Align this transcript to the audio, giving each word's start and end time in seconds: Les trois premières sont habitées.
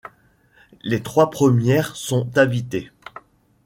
Les 0.81 1.03
trois 1.03 1.29
premières 1.29 1.95
sont 1.95 2.35
habitées. 2.35 2.89